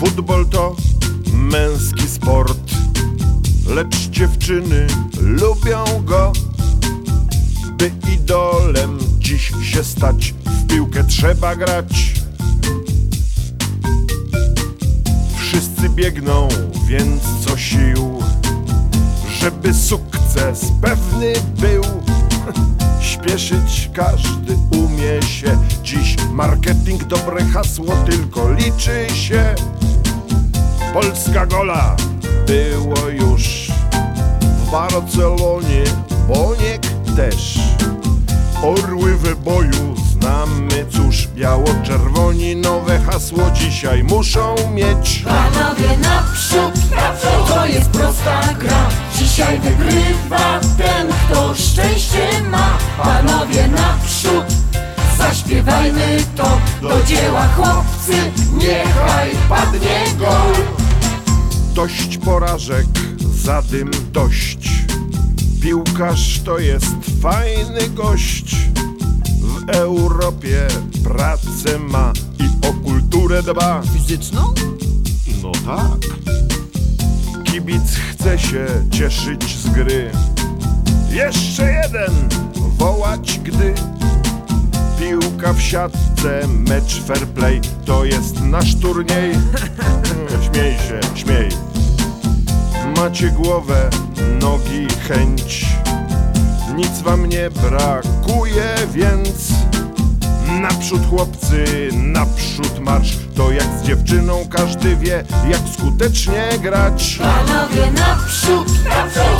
Futbol 0.00 0.46
to 0.48 0.76
męski 1.32 2.08
sport, 2.08 2.58
lecz 3.68 3.96
dziewczyny 3.96 4.86
lubią 5.20 5.84
go. 6.04 6.32
By 7.78 7.90
idolem 8.14 8.98
dziś 9.18 9.52
się 9.62 9.84
stać, 9.84 10.34
w 10.46 10.66
piłkę 10.66 11.04
trzeba 11.04 11.56
grać. 11.56 12.14
Wszyscy 15.38 15.88
biegną, 15.88 16.48
więc 16.86 17.22
co 17.46 17.56
sił, 17.56 18.22
żeby 19.40 19.74
sukces 19.74 20.64
pewny 20.82 21.32
był. 21.60 21.82
Śpieszyć 23.12 23.90
każdy 23.94 24.56
umie 24.70 25.22
się. 25.22 25.58
Dziś 25.82 26.16
marketing, 26.32 27.04
dobre 27.04 27.44
hasło, 27.44 27.96
tylko 28.06 28.52
liczy 28.52 29.06
się. 29.14 29.54
Polska 30.94 31.46
gola 31.46 31.96
było 32.46 33.08
już 33.08 33.68
w 34.40 34.70
Barcelonie, 34.70 35.84
Boniek 36.28 36.85
też. 37.16 37.58
Orły 38.62 39.16
wyboju 39.16 39.96
znamy, 40.12 40.86
cóż, 40.90 41.28
biało-czerwoni 41.34 42.56
nowe 42.56 43.00
hasło 43.00 43.42
dzisiaj 43.54 44.04
muszą 44.04 44.54
mieć. 44.74 45.24
Panowie 45.24 45.98
naprzód, 45.98 46.72
to 47.48 47.66
jest 47.66 47.90
prosta 47.90 48.40
gra 48.58 48.88
Dzisiaj 49.18 49.60
wygrywa 49.60 50.60
ten, 50.78 51.08
kto 51.08 51.54
szczęście 51.54 52.42
ma 52.50 52.78
Panowie 53.02 53.68
naprzód, 53.68 54.44
zaśpiewajmy 55.18 56.18
to 56.36 56.58
Do 56.82 57.02
dzieła 57.02 57.48
chłopcy, 57.48 58.32
niechaj 58.52 59.30
padnie 59.48 60.04
gol 60.18 60.64
Dość 61.74 62.18
porażek, 62.18 62.86
zadym 63.34 63.90
dość. 64.12 64.85
Piłkarz 65.66 66.40
to 66.44 66.58
jest 66.58 66.96
fajny 67.22 67.88
gość. 67.88 68.56
W 69.40 69.70
Europie 69.70 70.68
pracę 71.04 71.78
ma 71.78 72.12
i 72.38 72.66
o 72.68 72.72
kulturę 72.72 73.42
dba. 73.42 73.82
Fizyczną? 73.92 74.54
No 75.42 75.52
tak. 75.52 75.98
Kibic 77.44 77.82
chce 78.10 78.38
się 78.38 78.66
cieszyć 78.90 79.56
z 79.58 79.68
gry. 79.68 80.10
Jeszcze 81.10 81.72
jeden 81.72 82.28
wołać, 82.56 83.40
gdy 83.44 83.74
piłka 84.98 85.52
w 85.52 85.60
siatce, 85.60 86.48
mecz 86.48 87.02
fair 87.02 87.28
play 87.28 87.60
to 87.84 88.04
jest 88.04 88.40
nasz 88.40 88.74
turniej. 88.74 89.32
Śmiej 90.52 90.78
się, 90.78 91.00
śmiej. 91.14 91.48
Macie 92.96 93.30
głowę, 93.30 93.90
nogi, 94.40 94.86
chęć. 95.08 95.66
Nic 96.74 97.00
wam 97.02 97.26
nie 97.26 97.50
brakuje, 97.50 98.74
więc 98.92 99.52
naprzód 100.60 101.00
chłopcy, 101.10 101.88
naprzód 101.92 102.78
marsz. 102.80 103.16
To 103.34 103.52
jak 103.52 103.66
z 103.82 103.82
dziewczyną 103.82 104.46
każdy 104.50 104.96
wie, 104.96 105.24
jak 105.50 105.60
skutecznie 105.74 106.48
grać. 106.62 107.18
Panowie 107.18 107.92
naprzód, 107.92 108.68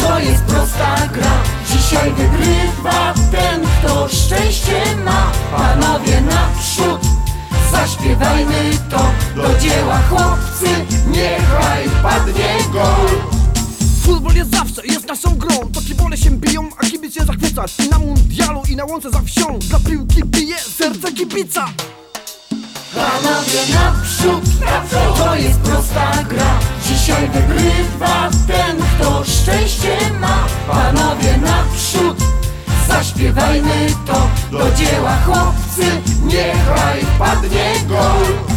to 0.01 0.19
jest 0.19 0.43
prosta 0.43 1.09
gra 1.13 1.43
Dzisiaj 1.71 2.11
wygrywa 2.13 3.15
ten, 3.31 3.63
kto 3.67 4.09
szczęście 4.09 4.83
ma 5.05 5.33
Panowie 5.57 6.21
naprzód, 6.21 7.01
zaśpiewajmy 7.73 8.71
to 8.91 9.11
Do 9.37 9.59
dzieła 9.59 9.99
chłopcy, 10.09 10.26
Jest 14.37 14.51
zawsze, 14.51 14.87
jest 14.87 15.09
naszą 15.09 15.37
grą. 15.37 15.55
To 15.73 15.81
kibole 15.81 16.17
się 16.17 16.31
biją, 16.31 16.69
a 16.79 16.87
kibic 16.87 17.15
się 17.15 17.25
zachwyca. 17.25 17.65
I 17.87 17.89
na 17.89 17.99
mundialu, 17.99 18.63
i 18.71 18.77
na 18.77 18.85
łące 18.85 19.11
za 19.11 19.21
wsią. 19.21 19.59
Dla 19.59 19.79
piłki 19.79 20.25
bije 20.25 20.57
serce 20.59 21.13
kibica. 21.13 21.67
Panowie 22.95 23.61
naprzód, 23.75 24.45
to 25.19 25.37
jest 25.37 25.59
prosta 25.59 26.25
gra. 26.29 26.59
Dzisiaj 26.89 27.29
wygrywa 27.29 28.31
ten, 28.47 28.77
kto 28.77 29.25
szczęście 29.25 29.99
ma. 30.21 30.47
Panowie 30.67 31.39
naprzód, 31.39 32.17
zaśpiewajmy 32.89 33.87
to. 34.07 34.31
Do 34.51 34.73
dzieła 34.73 35.17
chłopcy, 35.17 36.03
niechaj 36.25 37.01
padnie 37.19 37.75
gol 37.89 38.56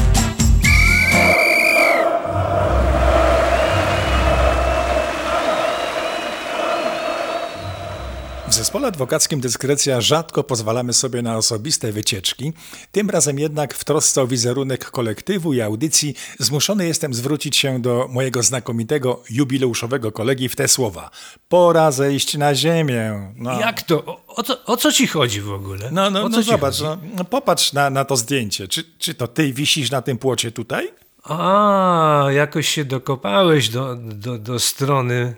zespole 8.69 8.87
adwokackim 8.87 9.41
Dyskrecja 9.41 10.01
rzadko 10.01 10.43
pozwalamy 10.43 10.93
sobie 10.93 11.21
na 11.21 11.37
osobiste 11.37 11.91
wycieczki. 11.91 12.53
Tym 12.91 13.09
razem 13.09 13.39
jednak 13.39 13.73
w 13.73 13.83
trosce 13.83 14.21
o 14.21 14.27
wizerunek 14.27 14.91
kolektywu 14.91 15.53
i 15.53 15.61
audycji 15.61 16.15
zmuszony 16.39 16.87
jestem 16.87 17.13
zwrócić 17.13 17.57
się 17.57 17.81
do 17.81 18.07
mojego 18.09 18.43
znakomitego 18.43 19.23
jubileuszowego 19.29 20.11
kolegi 20.11 20.49
w 20.49 20.55
te 20.55 20.67
słowa. 20.67 21.09
Pora 21.47 21.91
zejść 21.91 22.37
na 22.37 22.55
ziemię. 22.55 23.33
No. 23.35 23.59
Jak 23.59 23.81
to? 23.81 24.05
O, 24.05 24.21
o, 24.27 24.43
co, 24.43 24.65
o 24.65 24.77
co 24.77 24.91
ci 24.91 25.07
chodzi 25.07 25.41
w 25.41 25.51
ogóle? 25.51 25.89
No, 25.91 26.09
no, 26.09 26.23
o 26.23 26.29
co 26.29 26.37
no 26.37 26.43
zobacz, 26.43 26.81
no, 26.81 26.97
no 27.15 27.23
popatrz 27.23 27.73
na, 27.73 27.89
na 27.89 28.05
to 28.05 28.17
zdjęcie. 28.17 28.67
Czy, 28.67 28.83
czy 28.99 29.13
to 29.13 29.27
ty 29.27 29.53
wisisz 29.53 29.91
na 29.91 30.01
tym 30.01 30.17
płocie 30.17 30.51
tutaj? 30.51 30.91
A, 31.23 32.25
jakoś 32.31 32.69
się 32.69 32.85
dokopałeś 32.85 33.69
do, 33.69 33.95
do, 33.95 34.37
do 34.37 34.59
strony 34.59 35.35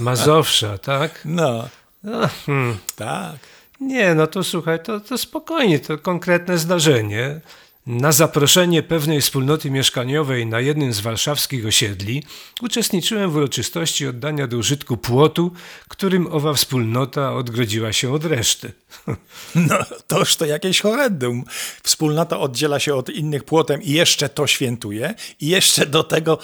Mazowsza, 0.00 0.78
tak? 0.78 1.22
No, 1.24 1.68
No, 2.04 2.28
hmm. 2.46 2.76
tak. 2.96 3.36
Nie, 3.80 4.14
no 4.14 4.26
to 4.26 4.44
słuchaj, 4.44 4.82
to, 4.82 5.00
to 5.00 5.18
spokojnie, 5.18 5.78
to 5.80 5.98
konkretne 5.98 6.58
zdarzenie. 6.58 7.40
Na 7.86 8.12
zaproszenie 8.12 8.82
pewnej 8.82 9.20
wspólnoty 9.20 9.70
mieszkaniowej 9.70 10.46
na 10.46 10.60
jednym 10.60 10.92
z 10.92 11.00
warszawskich 11.00 11.66
osiedli 11.66 12.22
uczestniczyłem 12.60 13.30
w 13.30 13.36
uroczystości 13.36 14.06
oddania 14.06 14.46
do 14.46 14.56
użytku 14.56 14.96
płotu, 14.96 15.52
którym 15.88 16.26
owa 16.26 16.54
wspólnota 16.54 17.34
odgrodziła 17.34 17.92
się 17.92 18.12
od 18.12 18.24
reszty. 18.24 18.72
No, 19.54 19.78
toż 20.06 20.36
to 20.36 20.44
jakieś 20.44 20.80
horrendum. 20.80 21.44
Wspólnota 21.82 22.38
oddziela 22.38 22.78
się 22.78 22.94
od 22.94 23.10
innych 23.10 23.44
płotem 23.44 23.82
i 23.82 23.90
jeszcze 23.90 24.28
to 24.28 24.46
świętuje 24.46 25.14
i 25.40 25.46
jeszcze 25.46 25.86
do 25.86 26.04
tego 26.04 26.38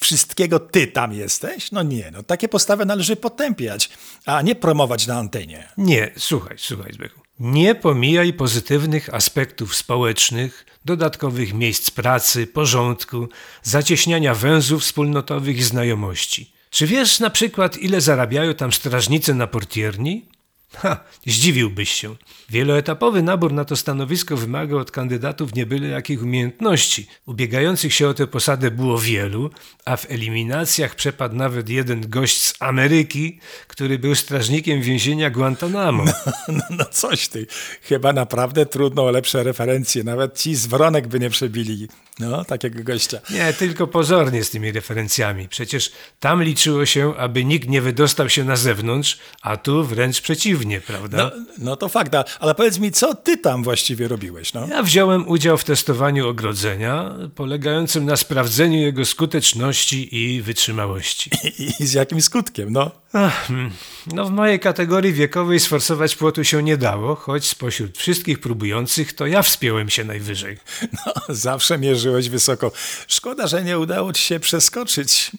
wszystkiego 0.00 0.60
ty 0.60 0.86
tam 0.86 1.12
jesteś? 1.12 1.72
No 1.72 1.82
nie, 1.82 2.10
no 2.12 2.22
takie 2.22 2.48
postawy 2.48 2.86
należy 2.86 3.16
potępiać, 3.16 3.90
a 4.26 4.42
nie 4.42 4.54
promować 4.54 5.06
na 5.06 5.18
antenie. 5.18 5.68
Nie, 5.76 6.12
słuchaj, 6.16 6.56
słuchaj, 6.58 6.92
Zbychu. 6.92 7.20
Nie 7.40 7.74
pomijaj 7.74 8.32
pozytywnych 8.32 9.14
aspektów 9.14 9.76
społecznych, 9.76 10.66
dodatkowych 10.84 11.54
miejsc 11.54 11.90
pracy, 11.90 12.46
porządku, 12.46 13.28
zacieśniania 13.62 14.34
węzłów 14.34 14.82
wspólnotowych 14.82 15.58
i 15.58 15.62
znajomości. 15.62 16.52
Czy 16.70 16.86
wiesz 16.86 17.20
na 17.20 17.30
przykład, 17.30 17.78
ile 17.78 18.00
zarabiają 18.00 18.54
tam 18.54 18.72
strażnicy 18.72 19.34
na 19.34 19.46
portierni? 19.46 20.29
Ha, 20.76 21.04
zdziwiłbyś 21.26 21.90
się. 21.90 22.16
Wieloetapowy 22.50 23.22
nabór 23.22 23.52
na 23.52 23.64
to 23.64 23.76
stanowisko 23.76 24.36
wymagał 24.36 24.78
od 24.78 24.90
kandydatów 24.90 25.54
nie 25.54 25.66
byle 25.66 25.88
jakich 25.88 26.22
umiejętności. 26.22 27.06
Ubiegających 27.26 27.94
się 27.94 28.08
o 28.08 28.14
tę 28.14 28.26
posadę 28.26 28.70
było 28.70 28.98
wielu, 28.98 29.50
a 29.84 29.96
w 29.96 30.10
eliminacjach 30.10 30.94
przepadł 30.94 31.34
nawet 31.34 31.68
jeden 31.68 32.08
gość 32.08 32.40
z 32.40 32.54
Ameryki, 32.60 33.38
który 33.66 33.98
był 33.98 34.14
strażnikiem 34.14 34.82
więzienia 34.82 35.30
Guantanamo. 35.30 36.04
No, 36.48 36.62
no 36.70 36.84
coś 36.84 37.28
ty, 37.28 37.46
chyba 37.82 38.12
naprawdę 38.12 38.66
trudno 38.66 39.02
o 39.02 39.10
lepsze 39.10 39.42
referencje, 39.42 40.04
nawet 40.04 40.38
ci 40.38 40.54
z 40.54 40.66
wronek 40.66 41.08
by 41.08 41.20
nie 41.20 41.30
przebili, 41.30 41.88
no, 42.18 42.44
takiego 42.44 42.84
gościa. 42.84 43.20
Nie, 43.30 43.52
tylko 43.52 43.86
pozornie 43.86 44.44
z 44.44 44.50
tymi 44.50 44.72
referencjami. 44.72 45.48
Przecież 45.48 45.92
tam 46.20 46.42
liczyło 46.42 46.86
się, 46.86 47.16
aby 47.16 47.44
nikt 47.44 47.68
nie 47.68 47.82
wydostał 47.82 48.28
się 48.28 48.44
na 48.44 48.56
zewnątrz, 48.56 49.18
a 49.42 49.56
tu 49.56 49.84
wręcz 49.84 50.20
przeciwnie, 50.20 50.59
prawda? 50.80 51.16
No, 51.16 51.44
no 51.58 51.76
to 51.76 51.88
fakt, 51.88 52.14
ale 52.40 52.54
powiedz 52.54 52.78
mi, 52.78 52.92
co 52.92 53.14
ty 53.14 53.38
tam 53.38 53.62
właściwie 53.62 54.08
robiłeś, 54.08 54.52
no? 54.52 54.66
Ja 54.66 54.82
wziąłem 54.82 55.28
udział 55.28 55.58
w 55.58 55.64
testowaniu 55.64 56.28
ogrodzenia, 56.28 57.14
polegającym 57.34 58.04
na 58.04 58.16
sprawdzeniu 58.16 58.78
jego 58.78 59.04
skuteczności 59.04 60.16
i 60.16 60.42
wytrzymałości. 60.42 61.30
I, 61.58 61.72
i 61.82 61.86
z 61.86 61.92
jakim 61.92 62.20
skutkiem, 62.20 62.72
no? 62.72 62.90
Ach, 63.12 63.46
hmm. 63.46 63.70
no 64.06 64.24
w 64.24 64.30
mojej 64.30 64.60
kategorii 64.60 65.12
wiekowej 65.12 65.60
sforsować 65.60 66.16
płotu 66.16 66.44
się 66.44 66.62
nie 66.62 66.76
dało, 66.76 67.14
choć 67.14 67.46
spośród 67.46 67.98
wszystkich 67.98 68.40
próbujących 68.40 69.12
to 69.12 69.26
ja 69.26 69.42
wspiąłem 69.42 69.90
się 69.90 70.04
najwyżej. 70.04 70.58
No, 71.06 71.12
zawsze 71.34 71.78
mierzyłeś 71.78 72.28
wysoko. 72.28 72.72
Szkoda, 73.08 73.46
że 73.46 73.64
nie 73.64 73.78
udało 73.78 74.12
ci 74.12 74.22
się 74.22 74.40
przeskoczyć. 74.40 75.30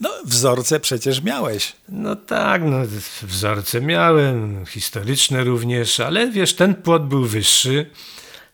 No, 0.00 0.10
wzorce 0.24 0.80
przecież 0.80 1.22
miałeś. 1.22 1.72
No 1.88 2.16
tak, 2.16 2.62
no 2.64 2.76
wzorce 3.22 3.80
miałem, 3.80 4.66
historyczne 4.66 5.44
również, 5.44 6.00
ale 6.00 6.30
wiesz, 6.30 6.54
ten 6.54 6.74
płot 6.74 7.08
był 7.08 7.24
wyższy. 7.24 7.90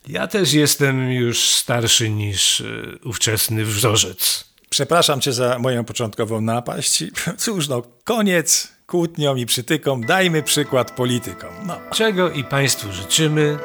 Ja 0.09 0.27
też 0.27 0.53
jestem 0.53 1.13
już 1.13 1.49
starszy 1.49 2.11
niż 2.11 2.61
e, 2.61 2.65
ówczesny 3.05 3.65
wzorzec. 3.65 4.45
Przepraszam 4.71 5.21
cię 5.21 5.33
za 5.33 5.59
moją 5.59 5.85
początkową 5.85 6.41
napaść. 6.41 7.05
Cóż, 7.39 7.69
no, 7.69 7.83
koniec 8.05 8.69
kłótniom 8.87 9.39
i 9.39 9.47
przytykom. 9.47 10.07
Dajmy 10.07 10.43
przykład 10.43 10.91
politykom. 10.91 11.51
No. 11.67 11.81
Czego 11.93 12.31
i 12.31 12.45
Państwu 12.45 12.93
życzymy, 12.93 13.59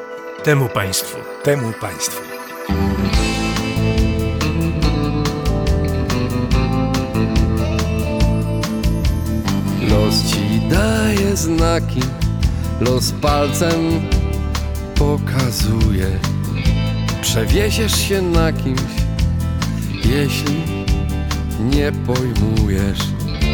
Temu 0.44 0.70
państwu. 0.70 1.18
Temu 1.44 1.74
państwu. 1.82 2.29
Znaki, 11.40 12.02
los 12.82 13.12
palcem 13.12 14.02
pokazuje. 14.96 16.08
Przewieziesz 17.22 18.08
się 18.08 18.22
na 18.22 18.54
kimś, 18.54 18.82
jeśli 20.06 20.64
nie 21.60 21.92
pojmujesz. 21.92 23.00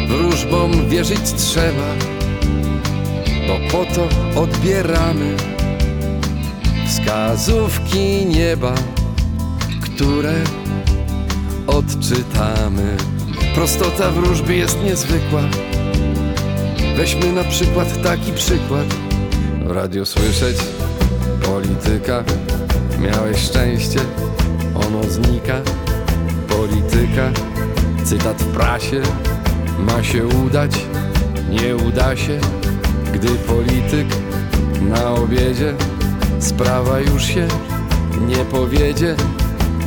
Wróżbom 0.08 0.88
wierzyć 0.88 1.32
trzeba, 1.36 1.94
bo 3.48 3.70
po 3.70 3.94
to 3.94 4.08
odbieramy 4.40 5.36
wskazówki 6.86 8.26
nieba, 8.26 8.74
które 9.80 10.34
odczytamy. 11.66 12.96
Prostota 13.54 14.10
wróżby 14.10 14.54
jest 14.54 14.78
niezwykła. 14.84 15.42
Weźmy 16.96 17.32
na 17.32 17.44
przykład 17.44 18.02
taki 18.02 18.32
przykład. 18.32 18.86
W 19.66 19.70
radio 19.70 20.06
słyszeć 20.06 20.56
polityka. 21.42 22.24
Miałeś 23.00 23.38
szczęście, 23.38 24.00
ono 24.74 25.02
znika. 25.02 25.60
Polityka, 26.48 27.30
cytat 28.04 28.42
w 28.42 28.52
prasie. 28.52 29.02
Ma 29.78 30.02
się 30.02 30.26
udać, 30.26 30.70
nie 31.50 31.76
uda 31.76 32.16
się, 32.16 32.38
gdy 33.14 33.28
polityk 33.28 34.06
na 34.80 35.10
obiedzie 35.10 35.74
sprawa 36.38 37.00
już 37.00 37.24
się 37.24 37.48
nie 38.26 38.44
powiedzie. 38.44 39.16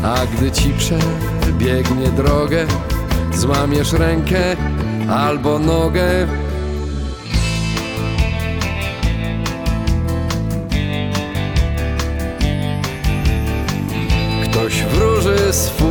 A 0.03 0.25
gdy 0.25 0.51
ci 0.51 0.73
przebiegnie 0.73 2.07
drogę, 2.07 2.65
złamiesz 3.33 3.93
rękę 3.93 4.55
albo 5.09 5.59
nogę. 5.59 6.27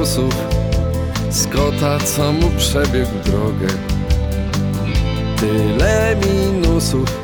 Z 0.04 0.14
fusów, 0.14 0.34
z 1.30 1.46
kota, 1.46 1.98
co 1.98 2.32
mu 2.32 2.50
przebiegł 2.50 3.10
drogę. 3.24 3.66
Tyle 5.40 6.16
minusów, 6.26 7.20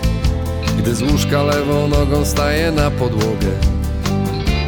gdy 0.79 0.95
z 0.95 1.03
łóżka 1.03 1.43
lewą 1.43 1.89
nogą 1.89 2.25
staje 2.25 2.73
na 2.73 2.91
podłogę. 2.91 3.51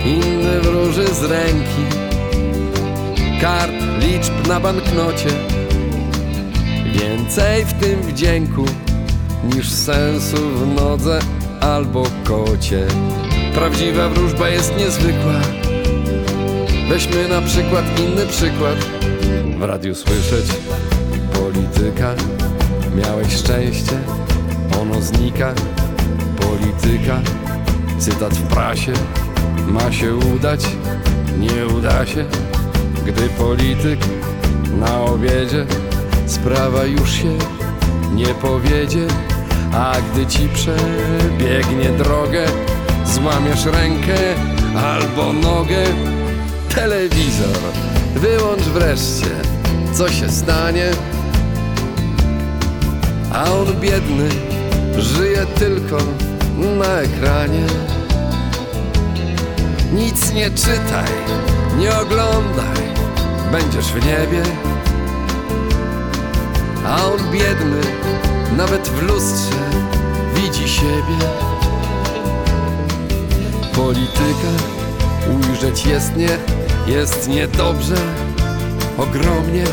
Inny 0.04 0.60
wróży 0.60 1.14
z 1.14 1.22
ręki, 1.22 1.84
kart, 3.40 3.72
liczb 4.00 4.48
na 4.48 4.60
banknocie. 4.60 5.30
Więcej 6.92 7.64
w 7.64 7.72
tym 7.72 8.02
wdzięku 8.02 8.64
niż 9.54 9.70
sensu 9.70 10.36
w 10.36 10.74
nodze 10.74 11.18
albo 11.60 12.06
kocie. 12.24 12.86
Prawdziwa 13.54 14.08
wróżba 14.08 14.48
jest 14.48 14.76
niezwykła. 14.78 15.65
Weźmy 16.88 17.28
na 17.28 17.42
przykład 17.42 18.00
inny 18.00 18.26
przykład. 18.26 18.76
W 19.58 19.62
radiu 19.62 19.94
słyszeć 19.94 20.46
polityka. 21.32 22.14
Miałeś 22.96 23.34
szczęście, 23.34 23.98
ono 24.80 25.02
znika. 25.02 25.54
Polityka, 26.40 27.20
cytat 27.98 28.34
w 28.34 28.42
prasie. 28.42 28.92
Ma 29.68 29.92
się 29.92 30.14
udać, 30.14 30.66
nie 31.38 31.66
uda 31.66 32.06
się, 32.06 32.24
gdy 33.06 33.28
polityk 33.28 34.00
na 34.80 35.00
obiedzie 35.00 35.66
sprawa 36.26 36.84
już 36.84 37.12
się 37.12 37.38
nie 38.14 38.26
powiedzie. 38.26 39.06
A 39.72 39.94
gdy 40.12 40.26
ci 40.26 40.48
przebiegnie 40.48 41.90
drogę, 41.98 42.46
złamiesz 43.04 43.64
rękę 43.64 44.16
albo 44.76 45.32
nogę 45.32 45.84
telewizor. 46.76 47.56
Wyłącz 48.14 48.62
wreszcie, 48.62 49.30
co 49.92 50.08
się 50.08 50.30
stanie? 50.30 50.90
A 53.32 53.44
on 53.44 53.80
biedny 53.80 54.28
żyje 54.98 55.46
tylko 55.58 55.98
na 56.78 57.00
ekranie. 57.00 57.66
Nic 59.92 60.32
nie 60.32 60.50
czytaj, 60.50 61.12
nie 61.78 61.98
oglądaj. 61.98 62.86
Będziesz 63.52 63.86
w 63.86 63.94
niebie. 63.94 64.42
A 66.86 67.04
on 67.04 67.30
biedny 67.32 67.80
nawet 68.56 68.88
w 68.88 69.02
lustrze 69.02 69.60
widzi 70.34 70.68
siebie. 70.68 71.18
Polityka 73.74 74.52
ujrzeć 75.34 75.86
jest 75.86 76.16
nie 76.16 76.55
jest 76.86 77.28
niedobrze, 77.28 77.96
ogromnie. 78.98 79.64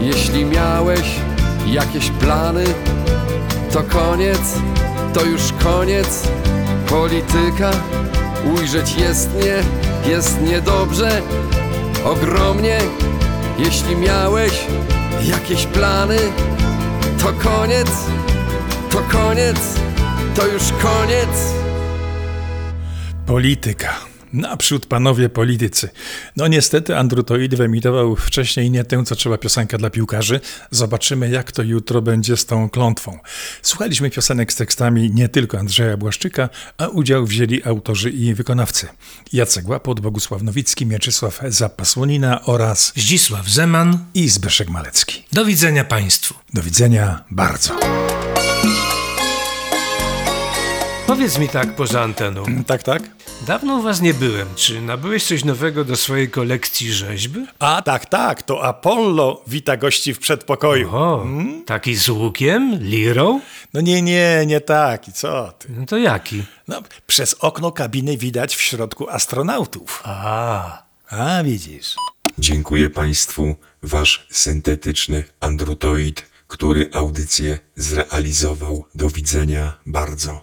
Jeśli 0.00 0.44
miałeś 0.44 1.20
jakieś 1.66 2.10
plany, 2.10 2.64
to 3.72 3.82
koniec, 3.82 4.40
to 5.14 5.24
już 5.24 5.42
koniec. 5.64 6.28
Polityka, 6.88 7.70
ujrzeć 8.54 8.96
jest 8.96 9.30
nie, 9.34 9.62
jest 10.10 10.40
niedobrze, 10.40 11.22
ogromnie. 12.04 12.78
Jeśli 13.58 13.96
miałeś 13.96 14.66
jakieś 15.22 15.66
plany, 15.66 16.18
to 17.22 17.32
koniec, 17.32 17.90
to 18.90 18.98
koniec, 18.98 19.58
to 20.36 20.46
już 20.46 20.62
koniec. 20.62 21.52
Polityka. 23.26 24.07
Naprzód 24.32 24.86
panowie 24.86 25.28
politycy. 25.28 25.88
No 26.36 26.46
niestety 26.46 26.96
Andrutoid 26.96 27.54
wyemitował 27.54 28.16
wcześniej 28.16 28.70
nie 28.70 28.84
tę, 28.84 29.04
co 29.04 29.16
trzeba 29.16 29.38
piosenka 29.38 29.78
dla 29.78 29.90
piłkarzy. 29.90 30.40
Zobaczymy, 30.70 31.30
jak 31.30 31.52
to 31.52 31.62
jutro 31.62 32.02
będzie 32.02 32.36
z 32.36 32.46
tą 32.46 32.70
klątwą. 32.70 33.18
Słuchaliśmy 33.62 34.10
piosenek 34.10 34.52
z 34.52 34.56
tekstami 34.56 35.10
nie 35.14 35.28
tylko 35.28 35.58
Andrzeja 35.58 35.96
Błaszczyka, 35.96 36.48
a 36.78 36.88
udział 36.88 37.26
wzięli 37.26 37.64
autorzy 37.64 38.10
i 38.10 38.34
wykonawcy. 38.34 38.88
Jacek 39.32 39.68
Łapot, 39.68 40.00
Bogusław 40.00 40.42
Nowicki, 40.42 40.86
Mieczysław 40.86 41.40
Zapasłonina 41.48 42.44
oraz 42.44 42.92
Zdzisław 42.96 43.48
Zeman 43.48 43.98
i 44.14 44.28
Zbyszek 44.28 44.70
Malecki. 44.70 45.24
Do 45.32 45.44
widzenia 45.44 45.84
Państwu. 45.84 46.34
Do 46.54 46.62
widzenia 46.62 47.24
bardzo. 47.30 47.78
Powiedz 51.06 51.38
mi 51.38 51.48
tak 51.48 51.76
poza 51.76 52.02
anteną. 52.02 52.44
Tak, 52.66 52.82
tak. 52.82 53.02
Dawno 53.46 53.76
u 53.76 53.82
was 53.82 54.00
nie 54.00 54.14
byłem. 54.14 54.48
Czy 54.54 54.80
nabyłeś 54.80 55.24
coś 55.24 55.44
nowego 55.44 55.84
do 55.84 55.96
swojej 55.96 56.30
kolekcji 56.30 56.92
rzeźby? 56.92 57.46
A 57.58 57.82
tak, 57.82 58.06
tak, 58.06 58.42
to 58.42 58.64
Apollo 58.64 59.42
wita 59.46 59.76
gości 59.76 60.14
w 60.14 60.18
przedpokoju. 60.18 60.96
O, 60.96 61.26
taki 61.66 61.94
z 61.96 62.08
łukiem? 62.08 62.78
Lirą? 62.80 63.40
No 63.74 63.80
nie, 63.80 64.02
nie, 64.02 64.44
nie 64.46 64.60
taki, 64.60 65.12
co 65.12 65.52
ty. 65.58 65.68
No 65.70 65.86
to 65.86 65.98
jaki? 65.98 66.42
No, 66.68 66.82
przez 67.06 67.34
okno 67.34 67.72
kabiny 67.72 68.16
widać 68.16 68.56
w 68.56 68.60
środku 68.60 69.10
astronautów. 69.10 70.02
A, 70.04 70.82
A, 71.10 71.42
widzisz. 71.42 71.94
Dziękuję 72.38 72.90
Państwu, 72.90 73.56
Wasz 73.82 74.26
syntetyczny 74.30 75.24
androtoid, 75.40 76.26
który 76.46 76.90
audycję 76.94 77.58
zrealizował. 77.76 78.84
Do 78.94 79.10
widzenia 79.10 79.72
bardzo. 79.86 80.42